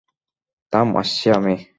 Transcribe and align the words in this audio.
থাম 0.73 0.87
আসছি 0.97 1.27
আমি। 1.37 1.55